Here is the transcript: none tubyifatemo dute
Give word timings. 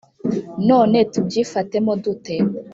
none 0.69 0.97
tubyifatemo 1.11 1.91
dute 2.03 2.35